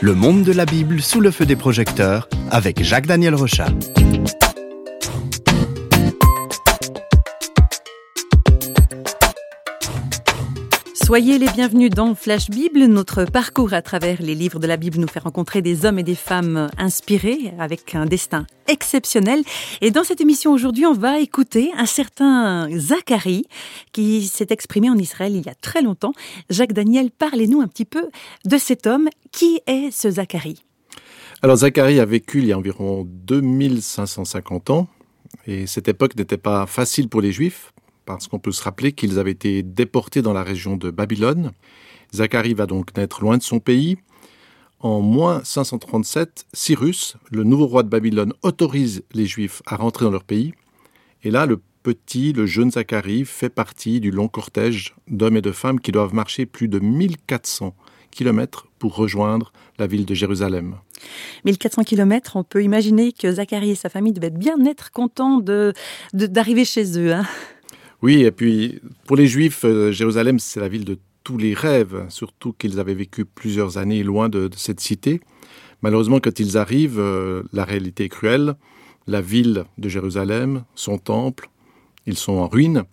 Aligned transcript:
Le 0.00 0.14
monde 0.14 0.44
de 0.44 0.52
la 0.52 0.64
Bible 0.64 1.02
sous 1.02 1.20
le 1.20 1.32
feu 1.32 1.46
des 1.46 1.56
projecteurs 1.56 2.28
avec 2.52 2.84
Jacques-Daniel 2.84 3.34
Rochat. 3.34 3.70
Soyez 11.10 11.40
les 11.40 11.48
bienvenus 11.48 11.90
dans 11.90 12.14
Flash 12.14 12.50
Bible. 12.50 12.84
Notre 12.84 13.24
parcours 13.24 13.72
à 13.72 13.82
travers 13.82 14.22
les 14.22 14.36
livres 14.36 14.60
de 14.60 14.68
la 14.68 14.76
Bible 14.76 15.00
nous 15.00 15.08
fait 15.08 15.18
rencontrer 15.18 15.60
des 15.60 15.84
hommes 15.84 15.98
et 15.98 16.04
des 16.04 16.14
femmes 16.14 16.68
inspirés 16.78 17.52
avec 17.58 17.96
un 17.96 18.06
destin 18.06 18.46
exceptionnel. 18.68 19.42
Et 19.80 19.90
dans 19.90 20.04
cette 20.04 20.20
émission 20.20 20.52
aujourd'hui, 20.52 20.86
on 20.86 20.92
va 20.92 21.18
écouter 21.18 21.72
un 21.76 21.86
certain 21.86 22.68
Zacharie 22.78 23.44
qui 23.90 24.28
s'est 24.28 24.46
exprimé 24.50 24.88
en 24.88 24.96
Israël 24.98 25.34
il 25.34 25.44
y 25.44 25.48
a 25.48 25.54
très 25.56 25.82
longtemps. 25.82 26.12
Jacques 26.48 26.74
Daniel, 26.74 27.10
parlez-nous 27.10 27.60
un 27.60 27.66
petit 27.66 27.86
peu 27.86 28.08
de 28.44 28.56
cet 28.56 28.86
homme. 28.86 29.08
Qui 29.32 29.62
est 29.66 29.90
ce 29.90 30.12
Zacharie? 30.12 30.62
Alors 31.42 31.56
Zacharie 31.56 31.98
a 31.98 32.04
vécu 32.04 32.38
il 32.38 32.46
y 32.46 32.52
a 32.52 32.56
environ 32.56 33.04
2550 33.04 34.70
ans. 34.70 34.86
Et 35.48 35.66
cette 35.66 35.88
époque 35.88 36.14
n'était 36.14 36.36
pas 36.36 36.66
facile 36.66 37.08
pour 37.08 37.20
les 37.20 37.32
Juifs 37.32 37.72
parce 38.04 38.28
qu'on 38.28 38.38
peut 38.38 38.52
se 38.52 38.62
rappeler 38.62 38.92
qu'ils 38.92 39.18
avaient 39.18 39.30
été 39.30 39.62
déportés 39.62 40.22
dans 40.22 40.32
la 40.32 40.42
région 40.42 40.76
de 40.76 40.90
Babylone. 40.90 41.52
Zacharie 42.14 42.54
va 42.54 42.66
donc 42.66 42.96
naître 42.96 43.22
loin 43.22 43.38
de 43.38 43.42
son 43.42 43.60
pays. 43.60 43.96
En 44.80 45.00
moins 45.00 45.42
537, 45.44 46.46
Cyrus, 46.54 47.16
le 47.30 47.44
nouveau 47.44 47.66
roi 47.66 47.82
de 47.82 47.88
Babylone, 47.88 48.32
autorise 48.42 49.02
les 49.12 49.26
Juifs 49.26 49.62
à 49.66 49.76
rentrer 49.76 50.06
dans 50.06 50.10
leur 50.10 50.24
pays. 50.24 50.54
Et 51.22 51.30
là, 51.30 51.44
le 51.44 51.60
petit, 51.82 52.32
le 52.32 52.46
jeune 52.46 52.70
Zacharie 52.70 53.24
fait 53.24 53.50
partie 53.50 54.00
du 54.00 54.10
long 54.10 54.28
cortège 54.28 54.94
d'hommes 55.08 55.36
et 55.36 55.42
de 55.42 55.52
femmes 55.52 55.80
qui 55.80 55.92
doivent 55.92 56.14
marcher 56.14 56.46
plus 56.46 56.68
de 56.68 56.78
1400 56.78 57.74
kilomètres 58.10 58.68
pour 58.78 58.96
rejoindre 58.96 59.52
la 59.78 59.86
ville 59.86 60.06
de 60.06 60.14
Jérusalem. 60.14 60.76
1400 61.44 61.84
kilomètres, 61.84 62.36
on 62.36 62.44
peut 62.44 62.62
imaginer 62.62 63.12
que 63.12 63.32
Zacharie 63.32 63.70
et 63.70 63.74
sa 63.74 63.88
famille 63.88 64.12
devaient 64.12 64.30
bien 64.30 64.64
être 64.66 64.90
contents 64.90 65.40
d'arriver 66.12 66.62
de, 66.62 66.66
chez 66.66 66.98
eux. 66.98 67.12
Hein 67.12 67.24
oui, 68.02 68.22
et 68.22 68.30
puis 68.30 68.80
pour 69.06 69.16
les 69.16 69.26
Juifs, 69.26 69.64
euh, 69.64 69.92
Jérusalem, 69.92 70.38
c'est 70.38 70.60
la 70.60 70.68
ville 70.68 70.84
de 70.84 70.98
tous 71.22 71.36
les 71.36 71.52
rêves, 71.52 72.06
surtout 72.08 72.52
qu'ils 72.54 72.80
avaient 72.80 72.94
vécu 72.94 73.26
plusieurs 73.26 73.76
années 73.76 74.02
loin 74.02 74.28
de, 74.28 74.48
cette 74.56 74.80
cité. 74.80 75.20
Malheureusement, 75.82 76.18
quand 76.18 76.40
ils 76.40 76.56
arrivent, 76.56 76.98
euh, 76.98 77.42
la 77.52 77.64
réalité 77.64 78.04
est 78.04 78.08
cruelle. 78.08 78.54
La 79.06 79.20
ville 79.20 79.64
de 79.76 79.88
Jérusalem, 79.88 80.64
son 80.74 80.96
temple, 80.98 81.50
ils 82.06 82.16
sont 82.16 82.34
en 82.34 82.48
ruine 82.48 82.84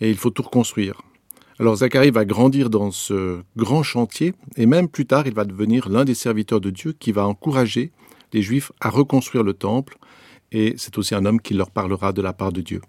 et 0.00 0.08
il 0.10 0.16
faut 0.16 0.30
tout 0.30 0.42
reconstruire. 0.42 1.02
Alors 1.58 1.76
Zacharie 1.76 2.10
va 2.10 2.24
grandir 2.24 2.70
dans 2.70 2.92
ce 2.92 3.40
grand 3.56 3.82
chantier 3.82 4.34
et 4.56 4.66
même 4.66 4.88
plus 4.88 5.06
tard, 5.06 5.26
il 5.26 5.34
va 5.34 5.44
devenir 5.44 5.88
l'un 5.88 6.04
des 6.04 6.14
serviteurs 6.14 6.60
de 6.60 6.70
Dieu 6.70 6.92
qui 6.92 7.10
va 7.10 7.26
encourager 7.26 7.90
les 8.32 8.42
Juifs 8.42 8.70
à 8.80 8.90
reconstruire 8.90 9.42
le 9.42 9.54
temple 9.54 9.98
et 10.52 10.74
c'est 10.76 10.98
aussi 10.98 11.16
un 11.16 11.24
homme 11.24 11.40
qui 11.40 11.54
leur 11.54 11.70
parlera 11.70 12.12
de 12.12 12.22
la 12.22 12.32
part 12.32 12.52
de 12.52 12.60
Dieu. 12.60 12.80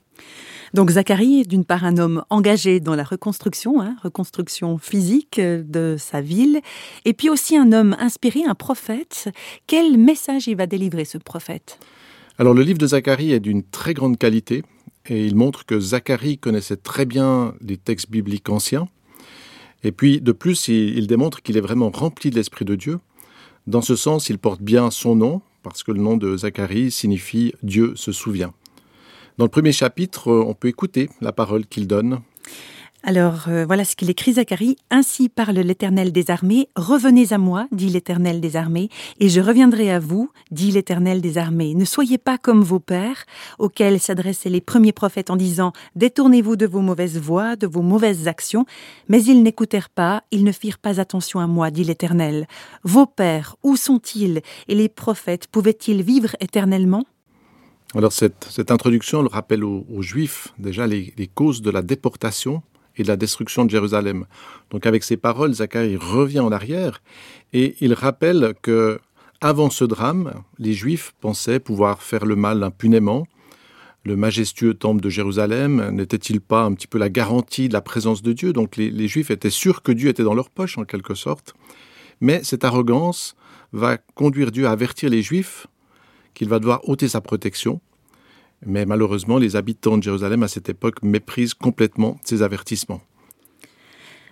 Donc 0.73 0.91
Zacharie 0.91 1.41
est 1.41 1.47
d'une 1.47 1.65
part 1.65 1.83
un 1.83 1.97
homme 1.97 2.23
engagé 2.29 2.79
dans 2.79 2.95
la 2.95 3.03
reconstruction, 3.03 3.81
hein, 3.81 3.95
reconstruction 4.03 4.77
physique 4.77 5.39
de 5.39 5.95
sa 5.97 6.21
ville, 6.21 6.61
et 7.05 7.13
puis 7.13 7.29
aussi 7.29 7.57
un 7.57 7.71
homme 7.71 7.95
inspiré, 7.99 8.43
un 8.45 8.55
prophète. 8.55 9.29
Quel 9.67 9.97
message 9.97 10.47
il 10.47 10.55
va 10.55 10.67
délivrer 10.67 11.05
ce 11.05 11.17
prophète? 11.17 11.79
Alors 12.37 12.53
le 12.53 12.61
livre 12.61 12.77
de 12.77 12.87
Zacharie 12.87 13.33
est 13.33 13.39
d'une 13.39 13.63
très 13.63 13.93
grande 13.93 14.17
qualité, 14.17 14.63
et 15.07 15.25
il 15.25 15.35
montre 15.35 15.65
que 15.65 15.79
Zacharie 15.79 16.37
connaissait 16.37 16.77
très 16.77 17.05
bien 17.05 17.53
les 17.61 17.77
textes 17.77 18.09
bibliques 18.09 18.49
anciens, 18.49 18.87
et 19.83 19.91
puis 19.91 20.21
de 20.21 20.31
plus 20.31 20.67
il, 20.67 21.07
démontre 21.07 21.41
qu'il 21.41 21.57
est 21.57 21.61
vraiment 21.61 21.89
rempli 21.89 22.29
de 22.29 22.35
l'Esprit 22.35 22.65
de 22.65 22.75
Dieu. 22.75 22.99
Dans 23.67 23.81
ce 23.81 23.95
sens, 23.95 24.29
il 24.29 24.37
porte 24.37 24.61
bien 24.61 24.91
son 24.91 25.15
nom, 25.15 25.41
parce 25.63 25.83
que 25.83 25.91
le 25.91 25.99
nom 25.99 26.17
de 26.17 26.37
Zacharie 26.37 26.91
signifie 26.91 27.53
Dieu 27.63 27.93
se 27.95 28.11
souvient. 28.11 28.53
Dans 29.39 29.45
le 29.45 29.49
premier 29.49 29.71
chapitre, 29.71 30.31
euh, 30.31 30.43
on 30.45 30.53
peut 30.53 30.67
écouter 30.67 31.09
la 31.21 31.31
parole 31.31 31.65
qu'il 31.65 31.87
donne. 31.87 32.19
Alors 33.03 33.45
euh, 33.47 33.65
voilà 33.65 33.85
ce 33.85 33.95
qu'il 33.95 34.09
écrit 34.09 34.33
Zacharie. 34.33 34.75
Ainsi 34.91 35.29
parle 35.29 35.55
l'Éternel 35.55 36.11
des 36.11 36.29
armées. 36.29 36.67
Revenez 36.75 37.31
à 37.31 37.37
moi, 37.37 37.65
dit 37.71 37.87
l'Éternel 37.87 38.41
des 38.41 38.57
armées, 38.57 38.89
et 39.21 39.29
je 39.29 39.39
reviendrai 39.39 39.91
à 39.91 39.99
vous, 39.99 40.29
dit 40.51 40.71
l'Éternel 40.71 41.21
des 41.21 41.37
armées. 41.37 41.73
Ne 41.73 41.85
soyez 41.85 42.17
pas 42.17 42.37
comme 42.37 42.63
vos 42.63 42.81
pères, 42.81 43.23
auxquels 43.59 44.01
s'adressaient 44.01 44.49
les 44.49 44.59
premiers 44.59 44.91
prophètes 44.91 45.29
en 45.29 45.37
disant 45.37 45.71
Détournez-vous 45.95 46.57
de 46.57 46.67
vos 46.67 46.81
mauvaises 46.81 47.17
voies, 47.17 47.55
de 47.55 47.65
vos 47.65 47.81
mauvaises 47.81 48.27
actions. 48.27 48.65
Mais 49.07 49.23
ils 49.23 49.41
n'écoutèrent 49.41 49.89
pas, 49.89 50.23
ils 50.31 50.43
ne 50.43 50.51
firent 50.51 50.79
pas 50.79 50.99
attention 50.99 51.39
à 51.39 51.47
moi, 51.47 51.71
dit 51.71 51.85
l'Éternel. 51.85 52.45
Vos 52.83 53.05
pères, 53.05 53.55
où 53.63 53.77
sont-ils? 53.77 54.41
Et 54.67 54.75
les 54.75 54.89
prophètes 54.89 55.47
pouvaient-ils 55.47 56.03
vivre 56.03 56.35
éternellement? 56.41 57.05
Alors 57.95 58.11
cette, 58.13 58.69
introduction 58.69 59.23
le 59.23 59.29
rappelle 59.29 59.63
aux, 59.63 60.01
Juifs 60.01 60.49
déjà 60.59 60.85
les, 60.85 61.13
causes 61.33 61.61
de 61.61 61.71
la 61.71 61.81
déportation 61.81 62.61
et 62.97 63.03
de 63.03 63.07
la 63.07 63.17
destruction 63.17 63.65
de 63.65 63.71
Jérusalem. 63.71 64.25
Donc 64.69 64.85
avec 64.85 65.03
ces 65.03 65.17
paroles, 65.17 65.53
Zacharie 65.53 65.97
revient 65.97 66.41
en 66.41 66.51
arrière 66.51 67.01
et 67.51 67.75
il 67.81 67.93
rappelle 67.93 68.53
que 68.61 68.99
avant 69.41 69.69
ce 69.69 69.85
drame, 69.85 70.33
les 70.59 70.73
Juifs 70.73 71.13
pensaient 71.19 71.59
pouvoir 71.59 72.03
faire 72.03 72.25
le 72.25 72.35
mal 72.35 72.61
impunément. 72.61 73.25
Le 74.03 74.15
majestueux 74.15 74.73
temple 74.75 75.01
de 75.01 75.09
Jérusalem 75.09 75.89
n'était-il 75.91 76.41
pas 76.41 76.63
un 76.63 76.73
petit 76.73 76.87
peu 76.87 76.99
la 76.99 77.09
garantie 77.09 77.69
de 77.69 77.73
la 77.73 77.81
présence 77.81 78.21
de 78.21 78.33
Dieu? 78.33 78.53
Donc 78.53 78.77
les, 78.77 78.91
les 78.91 79.07
Juifs 79.07 79.31
étaient 79.31 79.49
sûrs 79.49 79.81
que 79.81 79.91
Dieu 79.91 80.09
était 80.09 80.23
dans 80.23 80.35
leur 80.35 80.49
poche 80.49 80.77
en 80.77 80.83
quelque 80.83 81.15
sorte. 81.15 81.53
Mais 82.21 82.43
cette 82.43 82.65
arrogance 82.65 83.35
va 83.71 83.97
conduire 83.97 84.51
Dieu 84.51 84.67
à 84.67 84.71
avertir 84.71 85.09
les 85.09 85.21
Juifs 85.21 85.67
qu'il 86.33 86.49
va 86.49 86.59
devoir 86.59 86.87
ôter 86.87 87.07
sa 87.07 87.21
protection. 87.21 87.81
Mais 88.65 88.85
malheureusement, 88.85 89.37
les 89.37 89.55
habitants 89.55 89.97
de 89.97 90.03
Jérusalem 90.03 90.43
à 90.43 90.47
cette 90.47 90.69
époque 90.69 91.01
méprisent 91.01 91.53
complètement 91.53 92.19
ces 92.23 92.41
avertissements. 92.41 93.01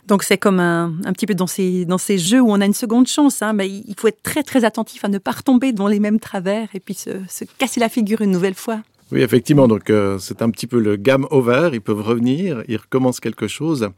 Donc 0.08 0.24
c'est 0.24 0.38
comme 0.38 0.60
un, 0.62 0.94
petit 1.14 1.26
peu 1.26 1.36
dans 1.36 1.48
ces, 1.48 1.84
dans 1.86 1.98
ces 1.98 2.18
jeux 2.18 2.40
où 2.40 2.50
on 2.50 2.62
a 2.62 2.66
une 2.66 2.74
seconde 2.74 3.08
chance. 3.08 3.42
Hein, 3.42 3.54
mais 3.54 3.70
il 3.70 3.94
faut 3.98 4.08
être 4.08 4.24
très 4.24 4.42
très 4.42 4.64
attentif 4.64 5.04
à 5.04 5.10
ne 5.10 5.18
pas 5.18 5.32
retomber 5.32 5.74
dans 5.74 5.88
les 5.88 6.00
mêmes 6.00 6.20
travers 6.20 6.70
et 6.74 6.80
puis 6.80 6.94
se, 6.94 7.10
casser 7.58 7.82
la 7.82 7.90
figure 7.90 8.22
une 8.22 8.32
nouvelle 8.32 8.54
fois. 8.54 8.82
Oui, 9.12 9.22
effectivement. 9.22 9.68
Donc 9.68 9.90
euh, 9.90 10.18
c'est 10.18 10.42
un 10.42 10.50
petit 10.50 10.68
peu 10.68 10.80
le 10.80 10.96
game 10.96 11.28
over. 11.30 11.72
Ils 11.74 11.82
peuvent 11.82 12.02
revenir, 12.02 12.64
ils 12.70 12.78
recommencent 12.78 13.20
quelque 13.20 13.48
chose. 13.48 13.90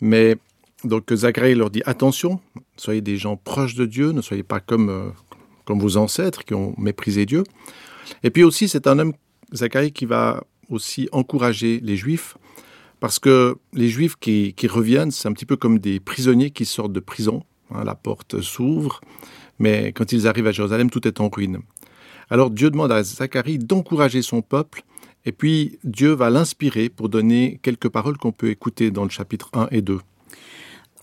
Mais 0.00 0.36
donc 0.82 1.12
Zacharie 1.12 1.54
leur 1.54 1.70
dit 1.70 1.82
attention, 1.86 2.40
soyez 2.76 3.00
des 3.00 3.16
gens 3.16 3.36
proches 3.36 3.76
de 3.76 3.86
Dieu, 3.86 4.10
ne 4.10 4.20
soyez 4.20 4.42
pas 4.42 4.58
comme, 4.58 4.90
euh, 4.90 5.10
comme 5.64 5.80
vos 5.80 5.96
ancêtres 5.96 6.44
qui 6.44 6.54
ont 6.54 6.74
méprisé 6.78 7.26
Dieu. 7.26 7.44
Et 8.22 8.30
puis 8.30 8.44
aussi, 8.44 8.68
c'est 8.68 8.86
un 8.86 8.98
homme, 8.98 9.12
Zacharie, 9.54 9.92
qui 9.92 10.06
va 10.06 10.44
aussi 10.68 11.08
encourager 11.12 11.80
les 11.82 11.96
Juifs, 11.96 12.36
parce 13.00 13.18
que 13.18 13.56
les 13.72 13.88
Juifs 13.88 14.16
qui, 14.16 14.54
reviennent, 14.68 15.10
c'est 15.10 15.28
un 15.28 15.32
petit 15.32 15.46
peu 15.46 15.56
comme 15.56 15.78
des 15.78 16.00
prisonniers 16.00 16.50
qui 16.50 16.64
sortent 16.64 16.92
de 16.92 17.00
prison. 17.00 17.42
Hein, 17.74 17.84
la 17.84 17.94
porte 17.94 18.40
s'ouvre, 18.40 19.00
mais 19.58 19.92
quand 19.92 20.12
ils 20.12 20.26
arrivent 20.26 20.46
à 20.46 20.52
Jérusalem, 20.52 20.90
tout 20.90 21.06
est 21.06 21.20
en 21.20 21.28
ruine. 21.28 21.60
Alors 22.30 22.50
Dieu 22.50 22.70
demande 22.70 22.92
à 22.92 23.02
Zacharie 23.02 23.58
d'encourager 23.58 24.22
son 24.22 24.40
peuple, 24.42 24.84
et 25.24 25.32
puis 25.32 25.78
Dieu 25.84 26.12
va 26.12 26.30
l'inspirer 26.30 26.88
pour 26.88 27.08
donner 27.08 27.58
quelques 27.62 27.88
paroles 27.88 28.18
qu'on 28.18 28.32
peut 28.32 28.50
écouter 28.50 28.90
dans 28.90 29.04
le 29.04 29.10
chapitre 29.10 29.50
1 29.52 29.68
et 29.70 29.82
2. 29.82 29.98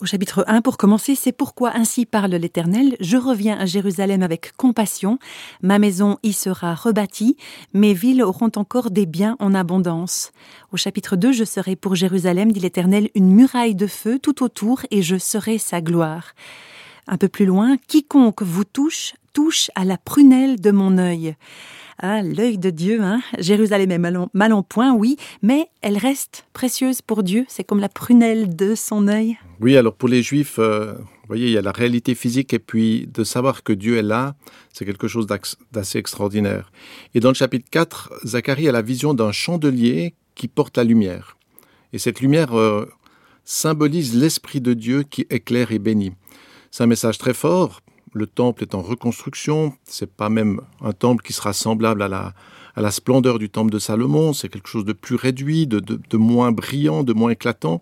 Au 0.02 0.06
chapitre 0.06 0.46
1, 0.48 0.62
pour 0.62 0.78
commencer, 0.78 1.14
c'est 1.14 1.34
pourquoi 1.34 1.76
ainsi 1.76 2.06
parle 2.06 2.32
l'Éternel, 2.32 2.96
je 3.02 3.18
reviens 3.18 3.58
à 3.60 3.66
Jérusalem 3.66 4.24
avec 4.24 4.54
compassion, 4.56 5.20
ma 5.62 5.78
maison 5.78 6.18
y 6.24 6.32
sera 6.32 6.74
rebâtie, 6.74 7.36
mes 7.74 7.94
villes 7.94 8.24
auront 8.24 8.52
encore 8.56 8.92
des 8.92 9.06
biens 9.06 9.36
en 9.40 9.54
abondance. 9.54 10.32
Au 10.72 10.78
chapitre 10.78 11.18
2, 11.18 11.34
je 11.34 11.44
serai 11.44 11.76
pour 11.76 11.96
Jérusalem, 11.96 12.54
dit 12.54 12.62
l'Éternel, 12.62 13.10
une 13.14 13.34
muraille 13.34 13.76
de 13.76 13.88
feu 13.88 14.20
tout 14.20 14.42
autour, 14.42 14.84
et 14.90 15.02
je 15.02 15.18
serai 15.18 15.58
sa 15.58 15.82
gloire. 15.82 16.32
Un 17.10 17.18
peu 17.18 17.28
plus 17.28 17.46
loin, 17.46 17.76
quiconque 17.90 18.42
vous 18.42 18.64
touche, 18.64 19.16
touche 19.34 19.70
à 19.76 19.84
la 19.84 19.98
prunelle 19.98 20.62
de 20.62 20.72
mon 20.72 20.98
œil. 20.98 21.36
Ah, 22.02 22.22
l'œil 22.22 22.58
de 22.58 22.70
Dieu, 22.70 23.02
hein 23.02 23.20
Jérusalem 23.40 23.92
est 23.92 23.98
mal 23.98 24.54
en, 24.54 24.64
point, 24.64 24.94
oui, 24.94 25.18
mais 25.42 25.68
elle 25.82 25.98
reste 25.98 26.46
précieuse 26.54 27.02
pour 27.02 27.24
Dieu. 27.24 27.46
C'est 27.50 27.66
comme 27.66 27.82
la 27.82 27.90
prunelle 27.90 28.56
de 28.56 28.74
son 28.74 29.10
œil. 29.10 29.38
Oui, 29.60 29.76
alors 29.76 29.94
pour 29.96 30.08
les 30.08 30.24
Juifs, 30.24 30.60
euh, 30.60 30.94
vous 30.94 31.28
voyez, 31.28 31.48
il 31.48 31.52
y 31.52 31.58
a 31.58 31.62
la 31.62 31.74
réalité 31.74 32.16
physique 32.16 32.54
et 32.54 32.60
puis 32.60 33.06
de 33.14 33.26
savoir 33.26 33.64
que 33.64 33.74
Dieu 33.74 33.98
est 33.98 34.04
là, 34.04 34.36
c'est 34.72 34.86
quelque 34.86 35.10
chose 35.10 35.28
d'assez 35.74 36.00
extraordinaire. 36.00 36.72
Et 37.16 37.20
dans 37.20 37.30
le 37.30 37.36
chapitre 37.36 37.70
4, 37.70 38.14
Zacharie 38.26 38.70
a 38.70 38.72
la 38.72 38.82
vision 38.82 39.14
d'un 39.14 39.34
chandelier 39.34 40.14
qui 40.36 40.48
porte 40.48 40.78
la 40.78 40.86
lumière. 40.86 41.38
Et 41.92 41.98
cette 41.98 42.22
lumière 42.22 42.58
euh, 42.58 42.86
symbolise 43.44 44.16
l'Esprit 44.16 44.62
de 44.62 44.74
Dieu 44.74 45.04
qui 45.04 45.28
éclaire 45.30 45.74
et 45.74 45.80
bénit. 45.80 46.14
C'est 46.72 46.84
un 46.84 46.88
message 46.88 47.18
très 47.18 47.34
fort 47.34 47.82
le 48.14 48.28
temple 48.28 48.64
est 48.64 48.76
en 48.76 48.82
reconstruction. 48.82 49.74
C'est 49.84 50.12
pas 50.12 50.30
même 50.30 50.62
un 50.82 50.94
temple 50.94 51.24
qui 51.24 51.34
sera 51.34 51.54
semblable 51.54 52.02
à 52.02 52.34
la, 52.76 52.92
splendeur 52.92 53.40
du 53.40 53.50
temple 53.50 53.72
de 53.72 53.80
Salomon. 53.80 54.34
C'est 54.34 54.50
quelque 54.50 54.70
chose 54.70 54.86
de 54.86 54.94
plus 54.94 55.16
réduit, 55.16 55.68
de, 55.68 56.18
moins 56.18 56.52
brillant, 56.52 57.04
de 57.04 57.14
moins 57.14 57.32
éclatant. 57.32 57.82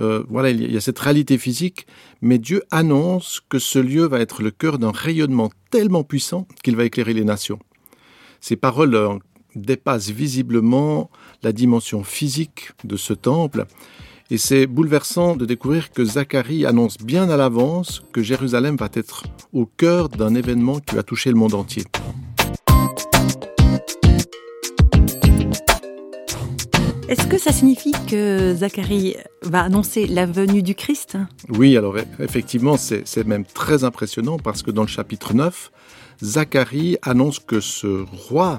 Euh, 0.00 0.22
voilà, 0.28 0.50
il 0.50 0.72
y 0.72 0.76
a 0.76 0.80
cette 0.80 0.98
réalité 0.98 1.38
physique, 1.38 1.86
mais 2.20 2.38
Dieu 2.38 2.62
annonce 2.70 3.40
que 3.48 3.58
ce 3.58 3.80
lieu 3.80 4.06
va 4.06 4.20
être 4.20 4.42
le 4.42 4.52
cœur 4.52 4.78
d'un 4.78 4.92
rayonnement 4.92 5.50
tellement 5.70 6.04
puissant 6.04 6.46
qu'il 6.62 6.76
va 6.76 6.84
éclairer 6.84 7.14
les 7.14 7.24
nations. 7.24 7.58
Ces 8.40 8.54
paroles 8.54 8.94
euh, 8.94 9.18
dépassent 9.56 10.10
visiblement 10.10 11.10
la 11.42 11.52
dimension 11.52 12.04
physique 12.04 12.70
de 12.84 12.96
ce 12.96 13.12
temple, 13.12 13.66
et 14.30 14.36
c'est 14.36 14.66
bouleversant 14.66 15.36
de 15.36 15.46
découvrir 15.46 15.90
que 15.90 16.04
Zacharie 16.04 16.66
annonce 16.66 16.98
bien 16.98 17.30
à 17.30 17.36
l'avance 17.36 18.02
que 18.12 18.22
Jérusalem 18.22 18.76
va 18.76 18.88
être 18.92 19.24
au 19.54 19.64
cœur 19.64 20.10
d'un 20.10 20.34
événement 20.34 20.80
qui 20.80 20.94
va 20.94 21.02
toucher 21.02 21.30
le 21.30 21.36
monde 21.36 21.54
entier. 21.54 21.84
Est-ce 27.08 27.26
que 27.26 27.38
ça 27.38 27.52
signifie 27.52 27.92
que 28.06 28.54
Zacharie 28.54 29.16
va 29.42 29.62
annoncer 29.62 30.06
la 30.06 30.26
venue 30.26 30.62
du 30.62 30.74
Christ? 30.74 31.16
Oui, 31.48 31.74
alors 31.78 31.96
e-, 31.96 32.04
effectivement, 32.20 32.76
c'est 32.76 33.26
même 33.26 33.46
très 33.46 33.82
impressionnant 33.82 34.36
parce 34.36 34.62
que 34.62 34.70
dans 34.70 34.82
le 34.82 34.88
chapitre 34.88 35.32
9, 35.32 35.72
Zacharie 36.22 36.98
annonce 37.00 37.38
que 37.38 37.60
ce 37.60 38.04
roi, 38.12 38.58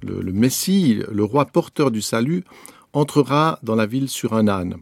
le, 0.00 0.32
Messie, 0.32 1.02
le 1.10 1.24
roi 1.24 1.44
porteur 1.46 1.90
du 1.90 2.02
salut, 2.02 2.44
entrera 2.92 3.58
dans 3.64 3.74
la 3.74 3.86
ville 3.86 4.08
sur 4.08 4.34
un 4.34 4.46
âne. 4.46 4.76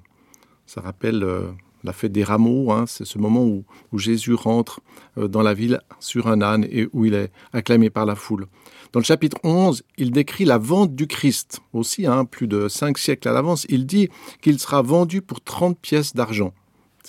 Ça 0.70 0.80
rappelle 0.80 1.24
euh, 1.24 1.50
la 1.82 1.92
fête 1.92 2.12
des 2.12 2.22
rameaux, 2.22 2.70
hein, 2.70 2.84
c'est 2.86 3.04
ce 3.04 3.18
moment 3.18 3.44
où, 3.44 3.64
Jésus 3.98 4.34
rentre 4.34 4.78
euh, 5.18 5.26
dans 5.26 5.42
la 5.42 5.52
ville 5.52 5.80
sur 5.98 6.28
un 6.28 6.40
âne 6.42 6.64
et 6.70 6.88
où 6.92 7.04
il 7.06 7.14
est 7.14 7.32
acclamé 7.52 7.90
par 7.90 8.06
la 8.06 8.14
foule. 8.14 8.46
Dans 8.92 9.00
le 9.00 9.04
chapitre 9.04 9.36
11, 9.42 9.82
il 9.98 10.12
décrit 10.12 10.44
la 10.44 10.58
vente 10.58 10.94
du 10.94 11.08
Christ, 11.08 11.58
aussi 11.72 12.06
hein, 12.06 12.24
plus 12.24 12.46
de 12.46 12.68
cinq 12.68 12.98
siècles 12.98 13.28
à 13.28 13.32
l'avance. 13.32 13.66
Il 13.68 13.84
dit 13.84 14.10
qu'il 14.42 14.60
sera 14.60 14.80
vendu 14.80 15.22
pour 15.22 15.40
30 15.40 15.76
pièces 15.76 16.14
d'argent. 16.14 16.54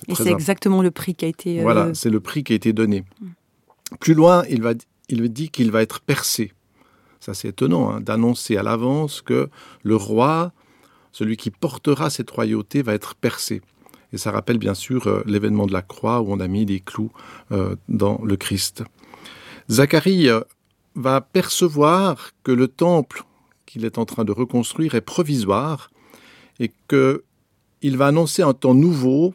Et 0.07 0.15
c'est 0.15 0.31
exactement 0.31 0.81
le 0.81 0.89
prix 0.89 1.13
qui 1.13 1.25
a 1.25 1.27
été... 1.27 1.59
Euh, 1.59 1.61
voilà, 1.61 1.93
c'est 1.93 2.09
le 2.09 2.19
prix 2.19 2.43
qui 2.43 2.53
a 2.53 2.55
été 2.55 2.73
donné. 2.73 3.03
Mm. 3.21 3.27
Plus 3.99 4.15
loin, 4.15 4.43
il, 4.49 4.63
va, 4.63 4.73
il 5.07 5.31
dit 5.31 5.51
qu'il 5.51 5.69
va 5.69 5.83
être 5.83 5.99
percé. 6.01 6.51
Ça 7.19 7.35
c'est 7.35 7.49
étonnant 7.49 7.91
hein, 7.91 8.01
d'annoncer 8.01 8.57
à 8.57 8.63
l'avance 8.63 9.21
que 9.21 9.51
le 9.83 9.95
roi, 9.95 10.51
celui 11.11 11.37
qui 11.37 11.51
portera 11.51 12.09
cette 12.09 12.29
royauté, 12.29 12.81
va 12.81 12.93
être 12.93 13.15
percé. 13.15 13.61
Et 14.13 14.17
ça 14.17 14.31
rappelle 14.31 14.57
bien 14.57 14.73
sûr 14.73 15.07
euh, 15.07 15.23
l'événement 15.25 15.67
de 15.67 15.73
la 15.73 15.81
croix 15.81 16.21
où 16.21 16.31
on 16.31 16.39
a 16.39 16.47
mis 16.47 16.65
des 16.65 16.79
clous 16.79 17.11
euh, 17.51 17.75
dans 17.89 18.19
le 18.23 18.35
Christ. 18.35 18.83
Zacharie 19.69 20.27
va 20.95 21.21
percevoir 21.21 22.31
que 22.43 22.51
le 22.51 22.67
temple 22.67 23.23
qu'il 23.65 23.85
est 23.85 23.97
en 23.97 24.05
train 24.05 24.25
de 24.25 24.33
reconstruire 24.33 24.95
est 24.95 25.01
provisoire 25.01 25.91
et 26.59 26.71
qu'il 26.89 27.97
va 27.97 28.07
annoncer 28.07 28.41
un 28.41 28.53
temps 28.53 28.73
nouveau 28.73 29.33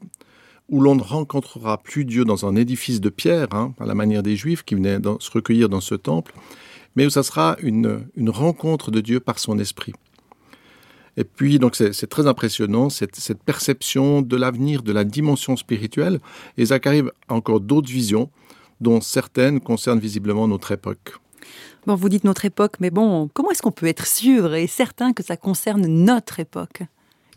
où 0.69 0.81
l'on 0.81 0.97
ne 0.97 1.03
rencontrera 1.03 1.79
plus 1.79 2.05
Dieu 2.05 2.25
dans 2.25 2.45
un 2.45 2.57
édifice 2.57 3.01
de 3.01 3.09
pierre, 3.09 3.49
hein, 3.53 3.73
à 3.81 3.87
la 3.87 3.95
manière 3.95 4.23
des 4.23 4.37
Juifs 4.37 4.63
qui 4.65 4.75
venaient 4.75 4.99
se 5.21 5.31
recueillir 5.31 5.69
dans 5.69 5.81
ce 5.81 5.95
temple, 5.95 6.35
mais 6.97 7.07
où 7.07 7.11
ça 7.11 7.23
sera 7.23 7.57
une, 7.61 8.05
rencontre 8.27 8.91
de 8.91 9.01
Dieu 9.01 9.21
par 9.21 9.39
son 9.39 9.59
esprit. 9.59 9.93
Et 11.17 11.25
puis, 11.25 11.59
donc, 11.59 11.77
c'est 11.77 12.07
très 12.09 12.27
impressionnant, 12.27 12.91
cette, 12.91 13.43
perception 13.45 14.23
de 14.23 14.37
l'avenir, 14.37 14.83
de 14.83 14.93
la 14.93 15.05
dimension 15.05 15.57
spirituelle. 15.57 16.21
Et 16.59 16.67
Zacharie 16.67 17.03
a 17.29 17.35
encore 17.35 17.61
d'autres 17.61 17.91
visions, 17.91 18.31
dont 18.81 19.01
certaines 19.01 19.61
concernent 19.61 19.99
visiblement 19.99 20.47
notre 20.47 20.73
époque. 20.73 21.15
Bon, 21.87 21.95
vous 21.95 22.09
dites 22.09 22.25
notre 22.25 22.45
époque, 22.45 22.75
mais 22.81 22.91
bon, 22.91 23.29
comment 23.33 23.51
est-ce 23.51 23.63
qu'on 23.63 23.73
peut 23.73 23.87
être 23.87 24.07
sûr 24.07 24.55
et 24.55 24.67
certain 24.67 25.13
que 25.13 25.23
ça 25.23 25.37
concerne 25.37 25.87
notre 25.87 26.41
époque? 26.41 26.83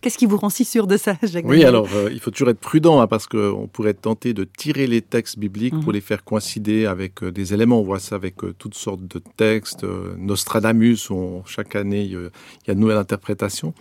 Qu'est-ce 0.01 0.17
qui 0.17 0.25
vous 0.25 0.37
rend 0.37 0.49
si 0.49 0.63
sûr 0.63 0.87
de 0.87 0.95
ça, 0.95 1.15
Jacques 1.23 1.45
Oui, 1.45 1.65
alors 1.65 1.87
euh, 1.93 2.09
il 2.11 2.19
faut 2.19 2.31
toujours 2.31 2.49
être 2.49 2.59
prudent 2.59 3.01
hein, 3.01 3.07
parce 3.07 3.27
qu'on 3.27 3.67
pourrait 3.71 3.93
tenter 3.93 4.33
de 4.33 4.45
tirer 4.45 4.87
les 4.87 5.01
textes 5.01 5.37
bibliques 5.37 5.73
pour 5.73 5.89
mhm. 5.89 5.93
les 5.93 6.01
faire 6.01 6.23
coïncider 6.23 6.85
avec 6.85 7.21
euh, 7.21 7.31
des 7.31 7.53
éléments. 7.53 7.79
On 7.79 7.83
voit 7.83 7.99
ça 7.99 8.15
avec 8.15 8.43
euh, 8.43 8.53
toutes 8.57 8.75
sortes 8.75 9.05
de 9.05 9.21
textes. 9.35 9.85
Nostradamus, 10.17 11.09
où 11.09 11.41
chaque 11.45 11.75
année 11.75 12.03
il 12.03 12.29
y 12.67 12.71
a 12.71 12.73
de 12.73 12.79
nouvelles 12.79 12.97
interprétations. 12.97 13.73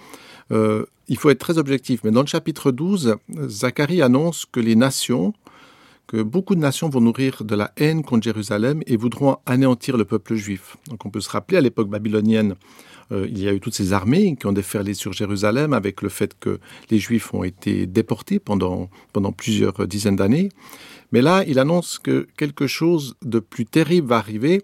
il 0.50 1.16
faut 1.16 1.30
être 1.30 1.38
très 1.38 1.58
objectif. 1.58 2.00
Mais 2.04 2.10
dans 2.10 2.22
le 2.22 2.26
chapitre 2.26 2.72
12, 2.72 3.16
Zacharie 3.46 4.02
annonce 4.02 4.44
que 4.44 4.60
les 4.60 4.76
nations 4.76 5.34
que 6.08 6.22
beaucoup 6.22 6.54
de 6.54 6.60
nations 6.60 6.88
vont 6.88 7.02
nourrir 7.02 7.44
de 7.44 7.54
la 7.54 7.70
haine 7.76 8.02
contre 8.02 8.24
Jérusalem 8.24 8.82
et 8.86 8.96
voudront 8.96 9.36
anéantir 9.46 9.96
le 9.96 10.06
peuple 10.06 10.34
juif. 10.34 10.76
Donc 10.88 11.04
on 11.04 11.10
peut 11.10 11.20
se 11.20 11.30
rappeler 11.30 11.58
à 11.58 11.60
l'époque 11.60 11.88
babylonienne, 11.88 12.56
euh, 13.12 13.26
il 13.28 13.38
y 13.38 13.46
a 13.46 13.52
eu 13.52 13.60
toutes 13.60 13.74
ces 13.74 13.92
armées 13.92 14.34
qui 14.36 14.46
ont 14.46 14.52
déferlé 14.52 14.94
sur 14.94 15.12
Jérusalem 15.12 15.72
avec 15.72 16.02
le 16.02 16.08
fait 16.08 16.34
que 16.38 16.60
les 16.90 16.98
juifs 16.98 17.32
ont 17.34 17.44
été 17.44 17.86
déportés 17.86 18.38
pendant, 18.38 18.88
plusieurs 19.36 19.86
dizaines 19.86 20.16
d'années. 20.16 20.48
Mais 21.12 21.20
là, 21.20 21.44
il 21.46 21.58
annonce 21.58 21.98
que 21.98 22.26
quelque 22.36 22.66
chose 22.66 23.14
de 23.22 23.38
plus 23.38 23.66
terrible 23.66 24.08
va 24.08 24.16
arriver. 24.16 24.62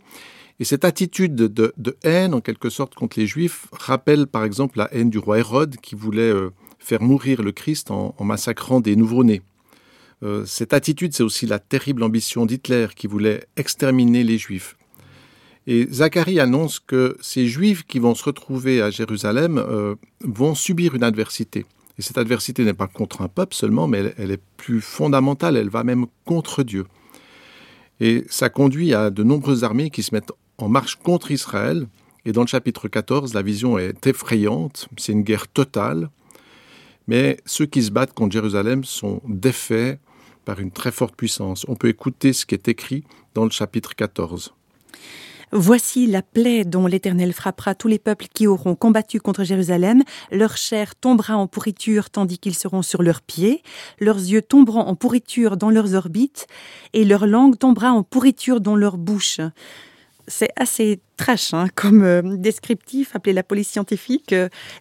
Et 0.60 0.64
cette 0.64 0.84
attitude 0.84 1.34
de, 1.34 1.96
haine, 2.04 2.32
en 2.32 2.40
quelque 2.40 2.70
sorte, 2.70 2.94
contre 2.94 3.18
les 3.18 3.26
Juifs, 3.26 3.66
rappelle 3.72 4.26
par 4.26 4.44
exemple 4.44 4.78
la 4.78 4.88
haine 4.94 5.10
du 5.10 5.18
roi 5.18 5.38
Hérode 5.38 5.76
qui 5.82 5.96
voulait 5.96 6.22
euh, 6.22 6.50
faire 6.78 7.02
mourir 7.02 7.42
le 7.42 7.50
Christ 7.50 7.90
en 7.90 8.14
massacrant 8.20 8.80
des 8.80 8.94
nouveau-nés. 8.94 9.42
Euh, 10.22 10.44
cette 10.46 10.72
attitude, 10.72 11.14
c'est 11.14 11.22
aussi 11.22 11.46
la 11.46 11.58
terrible 11.58 12.02
ambition 12.02 12.46
d'Hitler 12.46 12.88
qui 12.94 13.06
voulait 13.06 13.44
exterminer 13.56 14.24
les 14.24 14.38
Juifs. 14.38 14.76
Et 15.66 15.86
Zacharie 15.90 16.40
annonce 16.40 16.78
que 16.78 17.16
ces 17.20 17.46
Juifs 17.46 17.84
qui 17.84 17.98
vont 17.98 18.14
se 18.14 18.24
retrouver 18.24 18.82
à 18.82 18.90
Jérusalem 18.90 19.58
euh, 19.58 19.94
vont 20.20 20.54
subir 20.54 20.94
une 20.94 21.02
adversité. 21.02 21.64
Et 21.98 22.02
cette 22.02 22.18
adversité 22.18 22.64
n'est 22.64 22.74
pas 22.74 22.86
contre 22.86 23.22
un 23.22 23.28
peuple 23.28 23.54
seulement, 23.54 23.86
mais 23.86 24.12
elle, 24.18 24.30
est 24.30 24.42
plus 24.56 24.80
fondamentale, 24.80 25.56
elle 25.56 25.70
va 25.70 25.84
même 25.84 26.06
contre 26.24 26.62
Dieu. 26.62 26.86
Et 28.00 28.24
ça 28.28 28.48
conduit 28.48 28.92
à 28.94 29.10
de 29.10 29.22
nombreuses 29.22 29.64
armées 29.64 29.90
qui 29.90 30.02
se 30.02 30.14
mettent 30.14 30.32
en 30.58 30.68
marche 30.68 30.96
contre 30.96 31.30
Israël. 31.30 31.86
Et 32.26 32.32
dans 32.32 32.40
le 32.40 32.46
chapitre 32.46 32.88
14, 32.88 33.32
la 33.32 33.42
vision 33.42 33.78
est 33.78 34.06
effrayante, 34.06 34.88
c'est 34.96 35.12
une 35.12 35.22
guerre 35.22 35.46
totale. 35.46 36.10
Mais 37.06 37.38
ceux 37.44 37.66
qui 37.66 37.82
se 37.82 37.90
battent 37.90 38.14
contre 38.14 38.32
Jérusalem 38.32 38.84
sont 38.84 39.20
défaits 39.26 39.98
par 40.44 40.60
une 40.60 40.70
très 40.70 40.92
forte 40.92 41.16
puissance. 41.16 41.64
On 41.68 41.76
peut 41.76 41.88
écouter 41.88 42.32
ce 42.32 42.46
qui 42.46 42.54
est 42.54 42.68
écrit 42.68 43.04
dans 43.34 43.44
le 43.44 43.50
chapitre 43.50 43.94
14. 43.94 44.54
Voici 45.56 46.08
la 46.08 46.22
plaie 46.22 46.64
dont 46.64 46.88
l'Éternel 46.88 47.32
frappera 47.32 47.76
tous 47.76 47.86
les 47.86 48.00
peuples 48.00 48.26
qui 48.34 48.48
auront 48.48 48.74
combattu 48.74 49.20
contre 49.20 49.44
Jérusalem. 49.44 50.02
Leur 50.32 50.56
chair 50.56 50.96
tombera 50.96 51.36
en 51.36 51.46
pourriture 51.46 52.10
tandis 52.10 52.38
qu'ils 52.38 52.56
seront 52.56 52.82
sur 52.82 53.02
leurs 53.04 53.22
pieds. 53.22 53.62
Leurs 54.00 54.18
yeux 54.18 54.42
tomberont 54.42 54.80
en 54.80 54.96
pourriture 54.96 55.56
dans 55.56 55.70
leurs 55.70 55.94
orbites 55.94 56.48
et 56.92 57.04
leur 57.04 57.28
langue 57.28 57.56
tombera 57.56 57.92
en 57.92 58.02
pourriture 58.02 58.60
dans 58.60 58.74
leur 58.74 58.98
bouche. 58.98 59.40
C'est 60.26 60.50
assez 60.56 61.00
trash 61.16 61.54
hein, 61.54 61.66
comme 61.74 62.02
euh, 62.02 62.22
descriptif, 62.22 63.14
appelé 63.14 63.32
la 63.32 63.42
police 63.42 63.68
scientifique. 63.68 64.34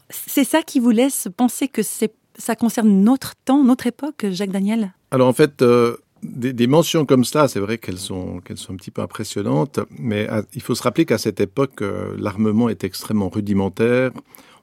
C'est 0.10 0.44
ça 0.44 0.62
qui 0.62 0.80
vous 0.80 0.92
laisse 0.92 1.28
penser 1.36 1.68
que 1.68 1.82
ça 1.84 2.56
concerne 2.56 3.04
notre 3.04 3.36
temps, 3.46 3.64
notre 3.64 3.88
époque, 3.88 4.26
Jacques 4.32 4.52
Daniel? 4.52 4.94
Alors 5.12 5.28
en 5.28 5.34
fait, 5.34 5.62
euh, 5.62 5.98
des, 6.24 6.68
mentions 6.68 7.06
comme 7.06 7.24
ça, 7.24 7.48
c'est 7.48 7.60
vrai 7.60 7.78
qu'elles 7.78 8.00
sont, 8.00 8.42
sont 8.56 8.74
un 8.74 8.76
petit 8.76 8.92
peu 8.92 9.02
impressionnantes, 9.02 9.80
mais 9.98 10.30
euh, 10.30 10.42
il 10.54 10.62
faut 10.62 10.76
se 10.76 10.84
rappeler 10.84 11.06
qu'à 11.06 11.18
cette 11.18 11.40
époque, 11.40 11.82
euh, 11.82 12.16
l'armement 12.18 12.70
est 12.70 12.84
extrêmement 12.84 13.30
rudimentaire. 13.30 14.12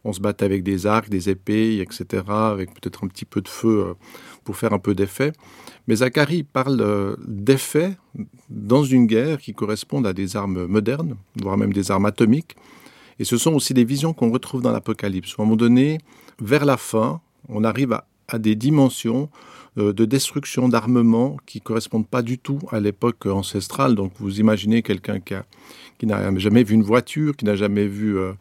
On 0.04 0.12
se 0.12 0.21
battait 0.21 0.45
avec 0.45 0.62
des 0.62 0.87
arcs, 0.87 1.11
des 1.11 1.28
épées, 1.28 1.80
etc., 1.80 2.25
avec 2.28 2.73
peut-être 2.73 3.04
un 3.04 3.09
petit 3.09 3.25
peu 3.25 3.40
de 3.40 3.49
feu 3.49 3.95
pour 4.45 4.57
faire 4.57 4.73
un 4.73 4.78
peu 4.78 4.95
d'effet. 4.95 5.33
Mais 5.87 5.97
Zacharie 5.97 6.42
parle 6.42 7.16
d'effets 7.26 7.97
dans 8.49 8.85
une 8.85 9.07
guerre 9.07 9.38
qui 9.38 9.52
correspondent 9.52 10.07
à 10.07 10.12
des 10.12 10.37
armes 10.37 10.66
modernes, 10.66 11.16
voire 11.42 11.59
même 11.59 11.73
des 11.73 11.90
armes 11.90 12.07
atomiques. 12.07 12.57
Et 13.19 13.25
ce 13.25 13.37
sont 13.37 13.52
aussi 13.52 13.75
des 13.75 13.85
visions 13.85 14.14
qu'on 14.14 14.30
retrouve 14.30 14.62
dans 14.62 14.73
l'Apocalypse. 14.73 15.35
À 15.38 15.42
un 15.42 15.45
moment 15.45 15.57
donné, 15.57 15.99
vers 16.40 16.64
la 16.64 16.78
fin, 16.78 17.21
on 17.49 17.64
arrive 17.64 18.00
à 18.28 18.38
des 18.38 18.54
dimensions 18.54 19.28
euh, 19.35 19.60
de 19.77 20.05
destruction 20.05 20.69
d'armements 20.69 21.37
qui 21.47 21.61
correspondent 21.61 22.07
pas 22.09 22.23
du 22.23 22.39
tout 22.39 22.59
à 22.71 22.81
l'époque 22.81 23.27
ancestrale. 23.27 23.95
Donc 23.95 24.12
vous 24.19 24.41
imaginez 24.41 24.83
quelqu'un 24.83 25.21
qui, 25.21 25.35
qui 26.00 26.07
n'a 26.07 26.37
jamais 26.39 26.62
vu 26.62 26.75
une 26.75 26.83
voiture, 26.83 27.37
qui 27.37 27.45
n'a 27.45 27.57
jamais 27.57 27.87
vu 27.87 28.19
euh, 28.19 28.33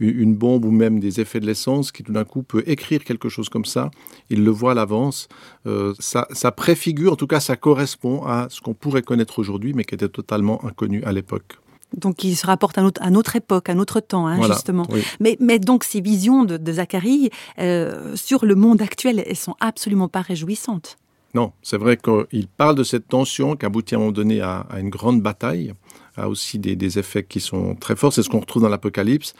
une 0.00 0.34
bombe 0.34 0.64
ou 0.64 0.72
même 0.72 0.98
des 0.98 1.20
effets 1.20 1.38
de 1.38 1.46
l'essence, 1.46 1.92
qui 1.92 2.02
tout 2.02 2.12
d'un 2.12 2.24
coup 2.24 2.42
peut 2.42 2.64
écrire 2.66 3.04
quelque 3.04 3.28
chose 3.28 3.48
comme 3.48 3.64
ça, 3.64 3.92
il 4.30 4.42
le 4.42 4.50
voit 4.50 4.72
à 4.72 4.74
l'avance, 4.74 5.28
euh, 5.66 5.94
ça, 6.00 6.26
ça, 6.32 6.50
préfigure, 6.50 7.12
en 7.12 7.16
tout 7.16 7.28
cas 7.28 7.38
ça 7.38 7.54
correspond 7.54 8.24
à 8.24 8.48
ce 8.50 8.60
qu'on 8.60 8.74
pourrait 8.74 9.02
connaître 9.02 9.38
aujourd'hui, 9.38 9.74
mais 9.74 9.84
qui 9.84 9.94
était 9.94 10.08
totalement 10.08 10.64
inconnu 10.64 11.04
à 11.04 11.12
l'époque. 11.12 11.58
Donc, 11.96 12.24
il 12.24 12.36
se 12.36 12.46
rapporte 12.46 12.78
à 12.78 13.10
notre, 13.10 13.36
époque, 13.36 13.68
à 13.68 13.74
notre 13.74 14.00
temps, 14.00 14.26
hein, 14.26 14.40
justement. 14.42 14.86
Mais, 15.20 15.36
mais, 15.40 15.58
donc, 15.58 15.84
ces 15.84 16.00
visions 16.00 16.44
de, 16.44 16.72
Zacharie 16.72 17.30
euh, 17.58 18.16
sur 18.16 18.44
le 18.44 18.54
monde 18.54 18.82
actuel, 18.82 19.22
elles 19.26 19.36
sont 19.36 19.54
absolument 19.60 20.08
pas 20.08 20.20
réjouissantes. 20.20 20.96
Non, 21.34 21.52
c'est 21.62 21.78
vrai 21.78 21.96
qu'il 21.96 22.46
parle 22.46 22.76
de 22.76 22.84
cette 22.84 23.08
tension 23.08 23.56
qui 23.56 23.66
aboutit 23.66 23.94
à 23.94 23.98
un 23.98 24.00
moment 24.00 24.12
donné 24.12 24.40
à, 24.40 24.66
une 24.78 24.88
grande 24.88 25.20
bataille, 25.20 25.74
a 26.16 26.28
aussi 26.28 26.60
des, 26.60 26.98
effets 26.98 27.24
qui 27.24 27.40
sont 27.40 27.74
très 27.74 27.96
forts. 27.96 28.12
C'est 28.12 28.22
ce 28.22 28.28
qu'on 28.28 28.40
retrouve 28.40 28.62
dans 28.62 28.68
l'Apocalypse. 28.68 29.34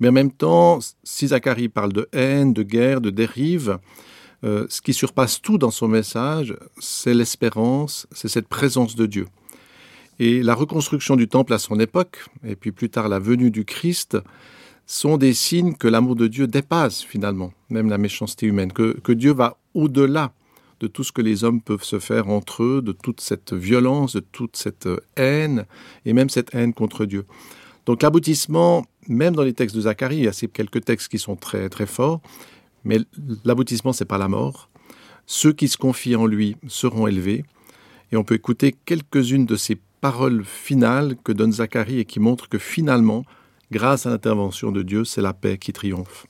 Mais 0.00 0.08
en 0.08 0.12
même 0.12 0.32
temps, 0.32 0.80
si 1.04 1.28
Zacharie 1.28 1.68
parle 1.68 1.92
de 1.92 2.08
haine, 2.12 2.52
de 2.52 2.64
guerre, 2.64 3.00
de 3.00 3.10
dérive, 3.10 3.78
euh, 4.44 4.66
ce 4.68 4.80
qui 4.80 4.92
surpasse 4.92 5.40
tout 5.40 5.56
dans 5.56 5.70
son 5.70 5.88
message, 5.88 6.56
c'est 6.78 7.14
l'espérance, 7.14 8.06
c'est 8.10 8.28
cette 8.28 8.48
présence 8.48 8.96
de 8.96 9.06
Dieu. 9.06 9.26
Et 10.18 10.42
la 10.42 10.54
reconstruction 10.54 11.16
du 11.16 11.28
temple 11.28 11.52
à 11.52 11.58
son 11.58 11.78
époque, 11.78 12.24
et 12.44 12.56
puis 12.56 12.72
plus 12.72 12.88
tard 12.88 13.08
la 13.08 13.18
venue 13.18 13.50
du 13.50 13.64
Christ, 13.64 14.16
sont 14.86 15.16
des 15.18 15.34
signes 15.34 15.74
que 15.74 15.88
l'amour 15.88 16.16
de 16.16 16.26
Dieu 16.26 16.46
dépasse 16.46 17.02
finalement, 17.02 17.52
même 17.68 17.90
la 17.90 17.98
méchanceté 17.98 18.46
humaine, 18.46 18.72
que, 18.72 19.12
Dieu 19.12 19.32
va 19.32 19.58
au-delà 19.74 20.32
de 20.80 20.86
tout 20.86 21.04
ce 21.04 21.12
que 21.12 21.22
les 21.22 21.42
hommes 21.44 21.60
peuvent 21.60 21.82
se 21.82 21.98
faire 21.98 22.28
entre 22.28 22.62
eux, 22.62 22.82
de 22.82 22.92
toute 22.92 23.20
cette 23.20 23.52
violence, 23.52 24.14
de 24.14 24.20
toute 24.20 24.56
cette 24.56 24.88
haine, 25.16 25.66
et 26.04 26.12
même 26.12 26.30
cette 26.30 26.54
haine 26.54 26.72
contre 26.72 27.04
Dieu. 27.04 27.24
Donc 27.84 28.02
l'aboutissement, 28.02 28.84
même 29.08 29.34
dans 29.34 29.42
les 29.42 29.54
textes 29.54 29.74
de 29.76 29.82
Zacharie, 29.82 30.18
il 30.18 30.24
y 30.24 30.28
a 30.28 30.32
ces 30.32 30.48
quelques 30.48 30.84
textes 30.84 31.08
qui 31.08 31.18
sont 31.18 31.36
très 31.36 31.68
très 31.68 31.86
forts, 31.86 32.20
mais 32.84 33.00
l'aboutissement, 33.44 33.92
c'est 33.92 34.04
pas 34.04 34.18
la 34.18 34.28
mort. 34.28 34.70
Ceux 35.26 35.52
qui 35.52 35.66
se 35.66 35.76
confient 35.76 36.14
en 36.14 36.26
lui 36.26 36.56
seront 36.68 37.08
élevés. 37.08 37.44
Et 38.12 38.16
on 38.16 38.22
peut 38.22 38.36
écouter 38.36 38.76
quelques-unes 38.84 39.44
de 39.44 39.56
ces 39.56 39.76
paroles 40.00 40.44
finales 40.44 41.16
que 41.24 41.32
donne 41.32 41.52
Zacharie 41.52 42.00
et 42.00 42.04
qui 42.04 42.20
montrent 42.20 42.48
que 42.48 42.58
finalement, 42.58 43.24
grâce 43.70 44.06
à 44.06 44.10
l'intervention 44.10 44.72
de 44.72 44.82
Dieu, 44.82 45.04
c'est 45.04 45.22
la 45.22 45.32
paix 45.32 45.58
qui 45.58 45.72
triomphe. 45.72 46.26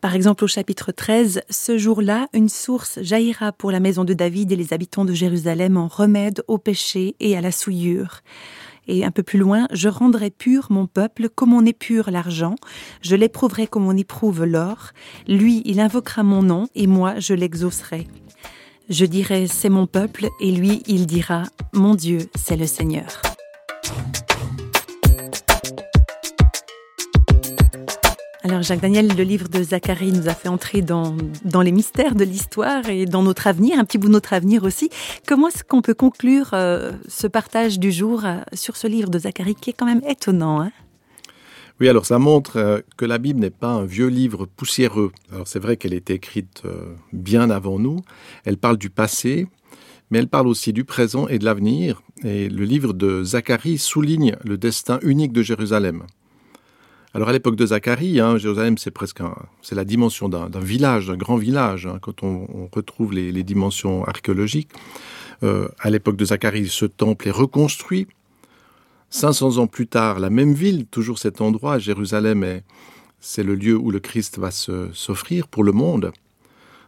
Par 0.00 0.14
exemple, 0.14 0.44
au 0.44 0.46
chapitre 0.46 0.92
13, 0.92 1.42
ce 1.50 1.76
jour-là, 1.76 2.28
une 2.32 2.48
source 2.48 3.02
jaillira 3.02 3.52
pour 3.52 3.70
la 3.70 3.80
maison 3.80 4.04
de 4.04 4.14
David 4.14 4.50
et 4.50 4.56
les 4.56 4.72
habitants 4.72 5.04
de 5.04 5.12
Jérusalem 5.12 5.76
en 5.76 5.88
remède 5.88 6.42
au 6.48 6.56
péché 6.56 7.16
et 7.20 7.36
à 7.36 7.42
la 7.42 7.52
souillure. 7.52 8.22
Et 8.88 9.04
un 9.04 9.10
peu 9.10 9.22
plus 9.22 9.38
loin, 9.38 9.68
je 9.72 9.88
rendrai 9.88 10.30
pur 10.30 10.68
mon 10.70 10.86
peuple 10.86 11.28
comme 11.28 11.52
on 11.52 11.66
épure 11.66 12.10
l'argent, 12.10 12.54
je 13.02 13.14
l'éprouverai 13.14 13.66
comme 13.66 13.86
on 13.86 13.96
éprouve 13.96 14.44
l'or. 14.44 14.92
Lui, 15.28 15.60
il 15.66 15.80
invoquera 15.80 16.22
mon 16.22 16.42
nom, 16.42 16.66
et 16.74 16.86
moi, 16.86 17.20
je 17.20 17.34
l'exaucerai. 17.34 18.06
Je 18.90 19.04
dirai, 19.04 19.46
c'est 19.46 19.68
mon 19.68 19.86
peuple, 19.86 20.26
et 20.40 20.50
lui, 20.50 20.82
il 20.88 21.06
dira, 21.06 21.44
mon 21.72 21.94
Dieu, 21.94 22.28
c'est 22.34 22.56
le 22.56 22.66
Seigneur. 22.66 23.22
Alors 28.42 28.62
Jacques 28.62 28.80
Daniel, 28.80 29.06
le 29.16 29.22
livre 29.22 29.48
de 29.48 29.62
Zacharie 29.62 30.10
nous 30.10 30.28
a 30.28 30.34
fait 30.34 30.48
entrer 30.48 30.82
dans, 30.82 31.14
les 31.62 31.70
mystères 31.70 32.16
de 32.16 32.24
l'histoire 32.24 32.88
et 32.88 33.04
dans 33.06 33.22
notre 33.22 33.46
avenir, 33.46 33.78
un 33.78 33.84
petit 33.84 33.96
bout 33.96 34.08
de 34.08 34.12
notre 34.12 34.32
avenir 34.32 34.64
aussi. 34.64 34.90
Comment 35.24 35.46
est-ce 35.46 35.62
qu'on 35.62 35.82
peut 35.82 35.94
conclure 35.94 36.50
euh, 36.54 36.90
ce 37.06 37.28
partage 37.28 37.78
du 37.78 37.92
jour 37.92 38.24
euh, 38.24 38.38
sur 38.54 38.76
ce 38.76 38.88
livre 38.88 39.08
de 39.08 39.20
Zacharie 39.20 39.54
qui 39.54 39.70
est 39.70 39.74
quand 39.74 39.86
même 39.86 40.02
étonnant 40.04 40.62
hein? 40.62 40.72
Oui, 41.80 41.88
alors 41.88 42.06
ça 42.06 42.18
montre 42.18 42.56
euh, 42.56 42.80
que 42.96 43.04
la 43.04 43.18
Bible 43.18 43.40
n'est 43.40 43.50
pas 43.50 43.68
un 43.68 43.84
vieux 43.84 44.08
livre 44.08 44.46
poussiéreux. 44.46 45.12
Alors 45.32 45.48
c'est 45.48 45.58
vrai 45.58 45.76
qu'elle 45.76 45.94
est 45.94 46.10
écrite 46.10 46.62
bien 47.12 47.50
avant 47.50 47.78
nous. 47.78 48.00
Elle 48.44 48.58
parle 48.58 48.76
du 48.76 48.90
passé, 48.90 49.46
mais 50.10 50.18
elle 50.18 50.28
parle 50.28 50.48
aussi 50.48 50.72
du 50.72 50.84
présent 50.84 51.28
et 51.28 51.38
de 51.38 51.44
l'avenir. 51.44 52.02
Et 52.24 52.48
le 52.48 52.64
livre 52.64 52.92
de 52.92 53.22
Zacharie 53.22 53.78
souligne 53.78 54.36
le 54.44 54.58
destin 54.58 54.98
unique 55.02 55.32
de 55.32 55.42
Jérusalem. 55.42 56.04
Alors 57.12 57.28
à 57.28 57.32
l'époque 57.32 57.56
de 57.56 57.66
Zacharie, 57.66 58.20
hein, 58.20 58.38
Jérusalem 58.38 58.78
c'est 58.78 58.92
presque 58.92 59.20
c'est 59.62 59.74
la 59.74 59.84
dimension 59.84 60.28
d'un 60.28 60.48
village, 60.60 61.08
d'un 61.08 61.16
grand 61.16 61.36
village. 61.36 61.86
Hein, 61.86 61.98
quand 62.00 62.22
on, 62.22 62.68
retrouve 62.72 63.12
les, 63.12 63.42
dimensions 63.42 64.04
archéologiques, 64.04 64.70
euh, 65.42 65.68
à 65.80 65.90
l'époque 65.90 66.16
de 66.16 66.24
Zacharie, 66.24 66.68
ce 66.68 66.86
temple 66.86 67.26
est 67.28 67.32
reconstruit. 67.32 68.06
500 69.10 69.58
ans 69.58 69.66
plus 69.66 69.86
tard, 69.86 70.20
la 70.20 70.30
même 70.30 70.54
ville, 70.54 70.86
toujours 70.86 71.18
cet 71.18 71.40
endroit, 71.40 71.78
Jérusalem, 71.78 72.62
c'est 73.20 73.42
le 73.42 73.54
lieu 73.54 73.76
où 73.76 73.90
le 73.90 74.00
Christ 74.00 74.38
va 74.38 74.50
s'offrir 74.50 75.48
pour 75.48 75.64
le 75.64 75.72
monde. 75.72 76.12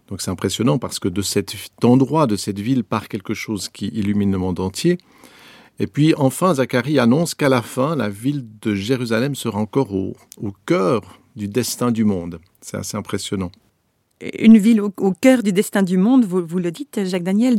Donc 0.08 0.20
c'est 0.20 0.30
impressionnant 0.30 0.78
parce 0.78 0.98
que 0.98 1.08
de 1.08 1.22
cet 1.22 1.54
endroit, 1.82 2.26
de 2.26 2.36
cette 2.36 2.58
ville, 2.58 2.84
part 2.84 3.08
quelque 3.08 3.34
chose 3.34 3.68
qui 3.68 3.88
illumine 3.88 4.32
le 4.32 4.38
monde 4.38 4.60
entier. 4.60 4.98
Et 5.78 5.86
puis 5.86 6.14
enfin, 6.16 6.54
Zacharie 6.54 6.98
annonce 6.98 7.34
qu'à 7.34 7.48
la 7.48 7.62
fin, 7.62 7.96
la 7.96 8.08
ville 8.08 8.46
de 8.60 8.74
Jérusalem 8.74 9.34
sera 9.34 9.58
encore 9.58 9.94
au, 9.94 10.14
cœur 10.66 11.18
du 11.34 11.48
destin 11.48 11.90
du 11.90 12.04
monde. 12.04 12.40
C'est 12.60 12.76
assez 12.76 12.96
impressionnant. 12.96 13.50
Une 14.38 14.58
ville 14.58 14.80
au, 14.80 15.12
cœur 15.12 15.42
du 15.42 15.52
destin 15.52 15.82
du 15.82 15.96
monde, 15.96 16.24
vous, 16.24 16.58
le 16.58 16.70
dites, 16.70 17.00
Jacques 17.04 17.24
Daniel. 17.24 17.58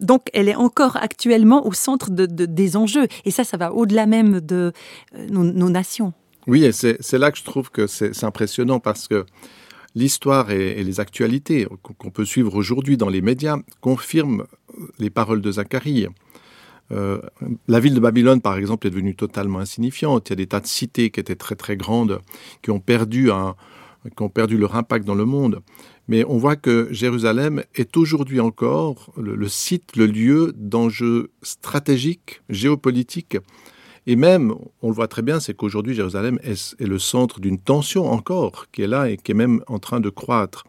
Donc, 0.00 0.28
elle 0.32 0.48
est 0.48 0.54
encore 0.54 0.96
actuellement 0.96 1.66
au 1.66 1.72
centre 1.72 2.10
des 2.10 2.76
enjeux. 2.76 3.06
Et 3.24 3.30
ça, 3.30 3.44
ça 3.44 3.56
va 3.56 3.72
au-delà 3.72 4.06
même 4.06 4.40
de 4.40 4.72
euh, 5.16 5.26
nos, 5.28 5.68
nations. 5.68 6.12
Oui, 6.46 6.64
et 6.64 6.72
c'est 6.72 7.18
là 7.18 7.32
que 7.32 7.38
je 7.38 7.44
trouve 7.44 7.70
que 7.70 7.86
c'est 7.86 8.24
impressionnant 8.24 8.78
parce 8.78 9.08
que 9.08 9.26
l'histoire 9.96 10.50
et, 10.52 10.84
les 10.84 11.00
actualités 11.00 11.66
qu'on 11.82 12.10
peut 12.10 12.24
suivre 12.24 12.54
aujourd'hui 12.54 12.96
dans 12.96 13.08
les 13.08 13.22
médias 13.22 13.56
confirment 13.80 14.44
les 14.98 15.10
paroles 15.10 15.40
de 15.40 15.50
Zacharie. 15.50 16.06
Euh, 16.92 17.20
la 17.66 17.80
ville 17.80 17.94
de 17.94 18.00
Babylone, 18.00 18.40
par 18.40 18.56
exemple, 18.56 18.86
est 18.86 18.90
devenue 18.90 19.16
totalement 19.16 19.58
insignifiante. 19.58 20.28
Il 20.28 20.32
y 20.32 20.34
a 20.34 20.36
des 20.36 20.46
tas 20.46 20.60
de 20.60 20.66
cités 20.66 21.10
qui 21.10 21.18
étaient 21.18 21.34
très 21.34 21.56
très 21.56 21.76
grandes, 21.76 22.20
qui 22.62 22.70
ont 22.70 22.78
perdu 22.78 23.26
leur 23.26 24.76
impact 24.76 25.04
dans 25.04 25.14
le 25.14 25.24
monde. 25.24 25.62
Mais 26.08 26.24
on 26.24 26.38
voit 26.38 26.56
que 26.56 26.88
Jérusalem 26.92 27.64
est 27.74 27.96
aujourd'hui 27.96 28.40
encore 28.40 29.12
le, 29.16 29.48
site, 29.48 29.96
le 29.96 30.06
lieu 30.06 30.52
d'enjeux 30.56 31.30
stratégiques, 31.42 32.42
géopolitiques. 32.48 33.38
Et 34.06 34.14
même, 34.14 34.54
on 34.82 34.88
le 34.88 34.94
voit 34.94 35.08
très 35.08 35.22
bien, 35.22 35.40
c'est 35.40 35.54
qu'aujourd'hui, 35.54 35.94
Jérusalem 35.94 36.38
est, 36.44 36.80
le 36.80 36.98
centre 37.00 37.40
d'une 37.40 37.58
tension 37.58 38.06
encore, 38.06 38.66
qui 38.70 38.82
est 38.82 38.86
là 38.86 39.10
et 39.10 39.16
qui 39.16 39.32
est 39.32 39.34
même 39.34 39.62
en 39.66 39.80
train 39.80 39.98
de 39.98 40.10
croître. 40.10 40.64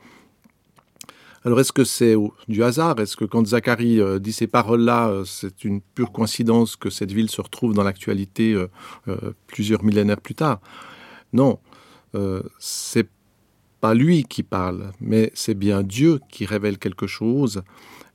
Alors 1.46 1.60
est-ce 1.62 1.72
que 1.72 1.84
c'est 1.84 2.16
du 2.50 2.64
hasard? 2.64 3.00
Est-ce 3.00 3.16
que 3.16 3.24
quand 3.24 3.46
Zacharie 3.48 4.02
euh, 4.02 4.20
dit 4.20 4.34
ces 4.34 4.48
paroles-là, 4.48 5.08
euh, 5.08 5.24
c'est 5.24 5.64
une 5.64 5.80
pure 5.80 6.12
coïncidence 6.12 6.76
que 6.76 6.90
cette 6.90 7.12
ville 7.12 7.30
se 7.30 7.40
retrouve 7.40 7.74
dans 7.74 7.84
l'actualité 7.84 8.54
euh, 9.08 9.16
plusieurs 9.46 9.84
millénaires 9.84 10.20
plus 10.20 10.36
tard? 10.36 10.60
Non, 11.32 11.60
c'est 12.60 13.08
lui 13.94 14.24
qui 14.24 14.44
parle, 14.44 14.92
mais 15.00 15.32
c'est 15.34 15.54
bien 15.54 15.84
Dieu 15.84 16.20
qui 16.30 16.46
révèle 16.46 16.78
quelque 16.78 17.08
chose, 17.08 17.64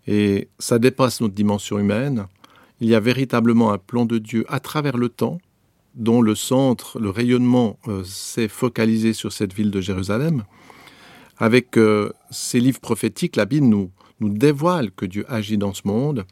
et 0.06 0.48
ça 0.58 0.78
dépasse 0.78 1.20
notre 1.20 1.34
dimension 1.34 1.78
humaine. 1.78 2.26
Il 2.80 2.88
y 2.88 2.94
a 2.94 3.00
véritablement 3.00 3.72
un 3.72 3.78
plan 3.78 4.04
de 4.04 4.18
Dieu 4.18 4.44
à 4.48 4.60
travers 4.60 4.96
le 4.96 5.08
temps, 5.08 5.38
dont 5.94 6.22
le 6.22 6.34
centre, 6.34 6.98
le 6.98 7.10
rayonnement 7.10 7.78
s'est 8.04 8.48
focalisé 8.48 9.12
sur 9.12 9.32
cette 9.32 9.52
ville 9.52 9.70
de 9.70 9.80
Jérusalem. 9.80 10.44
Avec 11.38 11.76
euh, 11.76 12.12
ces 12.30 12.60
livres 12.60 12.80
prophétiques, 12.80 13.36
la 13.36 13.44
Bible 13.44 13.66
nous, 13.66 13.90
nous 14.20 14.28
dévoile 14.28 14.90
que 14.92 15.06
Dieu 15.06 15.24
agit 15.28 15.58
dans 15.58 15.74
ce 15.74 15.82
monde. 15.84 16.24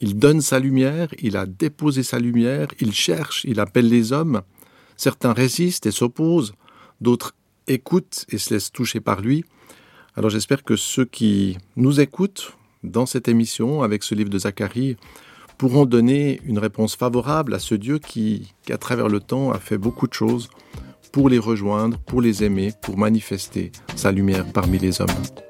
Il 0.00 0.18
donne 0.18 0.40
sa 0.40 0.58
lumière, 0.58 1.08
il 1.18 1.36
a 1.36 1.46
déposé 1.46 2.02
sa 2.02 2.18
lumière, 2.18 2.68
il 2.80 2.92
cherche, 2.92 3.44
il 3.44 3.60
appelle 3.60 3.88
les 3.88 4.12
hommes. 4.12 4.42
Certains 4.96 5.32
résistent 5.32 5.86
et 5.86 5.90
s'opposent, 5.90 6.54
d'autres 7.00 7.34
écoutent 7.66 8.24
et 8.30 8.38
se 8.38 8.54
laissent 8.54 8.72
toucher 8.72 9.00
par 9.00 9.20
lui. 9.20 9.44
Alors 10.16 10.30
j'espère 10.30 10.64
que 10.64 10.76
ceux 10.76 11.04
qui 11.04 11.56
nous 11.76 12.00
écoutent 12.00 12.56
dans 12.82 13.06
cette 13.06 13.28
émission 13.28 13.82
avec 13.82 14.02
ce 14.02 14.14
livre 14.14 14.30
de 14.30 14.38
Zacharie 14.38 14.96
pourront 15.58 15.84
donner 15.84 16.40
une 16.44 16.58
réponse 16.58 16.96
favorable 16.96 17.54
à 17.54 17.58
ce 17.58 17.74
Dieu 17.74 17.98
qui, 17.98 18.54
qui 18.64 18.72
à 18.72 18.78
travers 18.78 19.08
le 19.08 19.20
temps, 19.20 19.52
a 19.52 19.58
fait 19.58 19.78
beaucoup 19.78 20.06
de 20.06 20.14
choses 20.14 20.48
pour 21.12 21.28
les 21.28 21.38
rejoindre, 21.38 21.98
pour 21.98 22.22
les 22.22 22.44
aimer, 22.44 22.72
pour 22.82 22.96
manifester 22.96 23.72
sa 23.94 24.10
lumière 24.12 24.46
parmi 24.52 24.78
les 24.78 25.00
hommes. 25.00 25.49